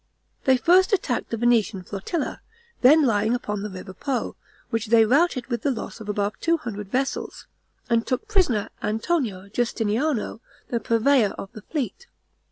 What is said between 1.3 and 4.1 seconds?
Venetian flotilla, then lying upon the river